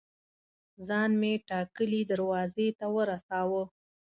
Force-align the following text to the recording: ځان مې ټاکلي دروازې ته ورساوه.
ځان 0.87 1.11
مې 1.21 1.33
ټاکلي 1.49 2.01
دروازې 2.11 2.67
ته 2.79 2.85
ورساوه. 2.95 3.63